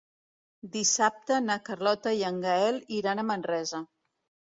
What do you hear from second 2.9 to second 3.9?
iran a Manresa.